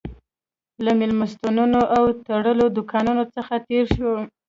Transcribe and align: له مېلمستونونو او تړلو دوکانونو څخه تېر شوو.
له 0.83 0.91
مېلمستونونو 0.99 1.79
او 1.95 2.03
تړلو 2.27 2.65
دوکانونو 2.77 3.23
څخه 3.35 3.53
تېر 3.67 3.85
شوو. 3.95 4.15